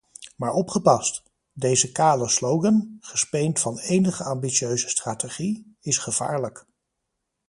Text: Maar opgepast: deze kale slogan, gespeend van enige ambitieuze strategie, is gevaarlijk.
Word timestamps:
Maar 0.35 0.53
opgepast: 0.53 1.23
deze 1.53 1.91
kale 1.91 2.27
slogan, 2.29 2.97
gespeend 2.99 3.59
van 3.59 3.77
enige 3.79 4.23
ambitieuze 4.23 4.89
strategie, 4.89 5.75
is 5.81 5.97
gevaarlijk. 5.97 6.65